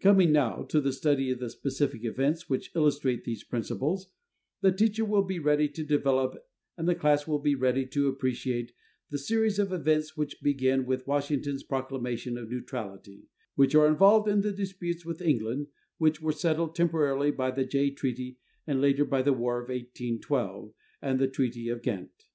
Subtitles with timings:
[0.00, 4.08] Coming now to the study of the specific events which illustrate these principles,
[4.62, 6.42] the teacher will be ready to develop
[6.78, 8.72] and the class will be ready to appreciate
[9.10, 14.40] the series of events which begin with Washington's Proclamation of Neutrality, which are involved in
[14.40, 15.66] the disputes with England
[15.98, 20.72] which were settled temporarily by the Jay Treaty and later by the War of 1812
[21.02, 22.28] and the Treaty of Ghent.